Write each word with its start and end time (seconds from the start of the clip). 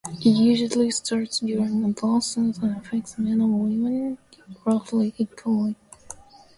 It 0.25 0.31
usually 0.31 0.89
starts 0.89 1.41
during 1.41 1.85
adolescence, 1.85 2.57
and 2.57 2.75
affects 2.75 3.19
men 3.19 3.39
and 3.39 3.59
women 3.59 4.17
roughly 4.65 5.13
equally. 5.19 5.75